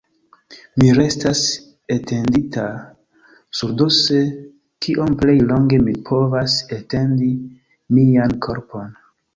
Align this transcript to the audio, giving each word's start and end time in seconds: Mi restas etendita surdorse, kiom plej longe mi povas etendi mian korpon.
Mi 0.83 0.87
restas 0.99 1.41
etendita 1.97 2.65
surdorse, 3.59 4.25
kiom 4.87 5.15
plej 5.23 5.39
longe 5.53 5.83
mi 5.87 5.97
povas 6.11 6.61
etendi 6.81 7.33
mian 7.97 8.41
korpon. 8.49 8.95